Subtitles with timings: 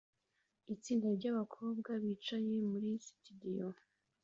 [0.73, 3.67] Itsinda ryabakobwa bicaye muri sitidiyo